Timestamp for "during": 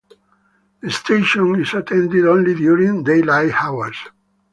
2.55-3.03